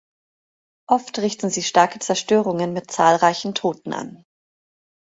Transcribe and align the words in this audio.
Oft 0.87 1.19
richten 1.19 1.51
sie 1.51 1.61
starke 1.61 1.99
Zerstörungen 1.99 2.73
mit 2.73 2.89
zahlreichen 2.89 3.53
Toten 3.53 3.93
an. 3.93 4.25